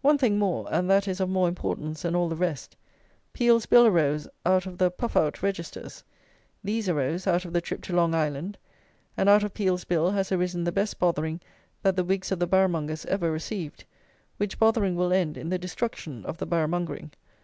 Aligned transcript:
One 0.00 0.18
thing 0.18 0.40
more, 0.40 0.66
and 0.72 0.90
that 0.90 1.06
is 1.06 1.20
of 1.20 1.28
more 1.28 1.46
importance 1.46 2.02
than 2.02 2.16
all 2.16 2.28
the 2.28 2.34
rest, 2.34 2.74
Peel's 3.32 3.64
Bill 3.64 3.86
arose 3.86 4.26
out 4.44 4.66
of 4.66 4.76
the 4.76 4.90
"puff 4.90 5.16
out" 5.16 5.40
Registers; 5.40 6.02
these 6.64 6.88
arose 6.88 7.28
out 7.28 7.44
of 7.44 7.52
the 7.52 7.60
trip 7.60 7.80
to 7.82 7.94
Long 7.94 8.12
Island; 8.12 8.58
and 9.16 9.28
out 9.28 9.44
of 9.44 9.54
Peel's 9.54 9.84
Bill 9.84 10.10
has 10.10 10.32
arisen 10.32 10.64
the 10.64 10.72
best 10.72 10.98
bothering 10.98 11.40
that 11.80 11.94
the 11.94 12.02
wigs 12.02 12.32
of 12.32 12.40
the 12.40 12.48
Boroughmongers 12.48 13.06
ever 13.06 13.30
received, 13.30 13.84
which 14.36 14.58
bothering 14.58 14.96
will 14.96 15.12
end 15.12 15.36
in 15.36 15.48
the 15.48 15.60
destruction 15.60 16.26
of 16.26 16.38
the 16.38 16.46
Boroughmongering. 16.48 17.12